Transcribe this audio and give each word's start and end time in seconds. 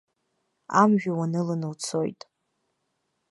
Амҩа 0.81 1.13
уаныланы 1.17 1.67
уцоит. 1.71 2.21